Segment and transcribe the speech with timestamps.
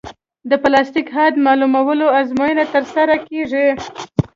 [0.49, 3.67] د پلاستیک حد معلومولو ازموینه ترسره کیږي